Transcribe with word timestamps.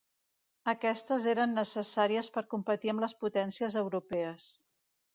Aquestes 0.71 1.27
eren 1.33 1.53
necessàries 1.59 2.31
per 2.39 2.45
competir 2.57 2.95
amb 2.95 3.07
les 3.07 3.17
potències 3.23 3.81
europees. 3.87 4.53